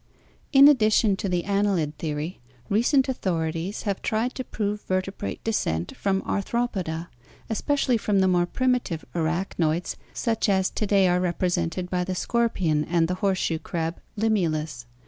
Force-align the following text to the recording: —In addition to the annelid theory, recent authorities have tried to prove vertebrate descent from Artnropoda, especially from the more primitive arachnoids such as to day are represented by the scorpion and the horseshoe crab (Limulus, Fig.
—In 0.59 0.67
addition 0.67 1.15
to 1.17 1.29
the 1.29 1.43
annelid 1.43 1.93
theory, 1.99 2.39
recent 2.69 3.07
authorities 3.07 3.83
have 3.83 4.01
tried 4.01 4.33
to 4.33 4.43
prove 4.43 4.81
vertebrate 4.87 5.43
descent 5.43 5.95
from 5.95 6.23
Artnropoda, 6.23 7.09
especially 7.51 7.97
from 7.97 8.17
the 8.19 8.27
more 8.27 8.47
primitive 8.47 9.05
arachnoids 9.13 9.97
such 10.11 10.49
as 10.49 10.71
to 10.71 10.87
day 10.87 11.07
are 11.07 11.19
represented 11.19 11.91
by 11.91 12.03
the 12.03 12.15
scorpion 12.15 12.83
and 12.85 13.07
the 13.07 13.13
horseshoe 13.21 13.59
crab 13.59 14.01
(Limulus, 14.17 14.85
Fig. 14.85 14.91